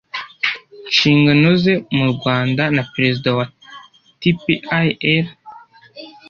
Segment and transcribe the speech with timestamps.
[0.89, 3.45] nshingano ze mu rwanda na perezida wa
[4.19, 5.25] tpir